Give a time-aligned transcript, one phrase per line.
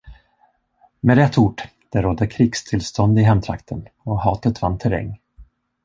[0.99, 5.19] Med ett ord, det rådde krigstillstånd i hemtrakten och hatet vann terräng.